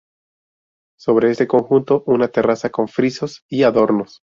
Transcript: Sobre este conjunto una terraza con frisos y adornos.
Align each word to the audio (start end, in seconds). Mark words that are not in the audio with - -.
Sobre 0.99 1.29
este 1.29 1.45
conjunto 1.47 2.01
una 2.07 2.27
terraza 2.29 2.71
con 2.71 2.87
frisos 2.87 3.43
y 3.47 3.61
adornos. 3.61 4.23